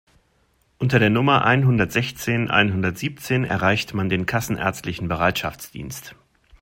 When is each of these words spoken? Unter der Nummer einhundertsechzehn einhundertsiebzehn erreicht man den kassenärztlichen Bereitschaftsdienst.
Unter 0.79 0.97
der 0.97 1.11
Nummer 1.11 1.45
einhundertsechzehn 1.45 2.49
einhundertsiebzehn 2.49 3.43
erreicht 3.43 3.93
man 3.93 4.09
den 4.09 4.25
kassenärztlichen 4.25 5.07
Bereitschaftsdienst. 5.07 6.15